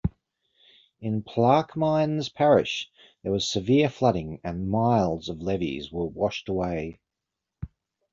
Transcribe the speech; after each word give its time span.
In 0.99 1.21
Plaquemines 1.21 2.33
Parish, 2.33 2.89
there 3.21 3.31
was 3.31 3.47
severe 3.47 3.87
flooding 3.87 4.39
and 4.43 4.67
miles 4.67 5.29
of 5.29 5.43
levees 5.43 5.91
were 5.91 6.07
washed 6.07 6.49
away. 6.49 6.99